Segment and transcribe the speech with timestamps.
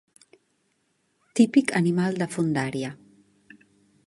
[1.41, 2.93] Típic animal de fondària.